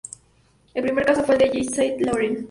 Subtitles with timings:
[0.73, 2.39] El primer caso fue el de Yves Saint Laurent.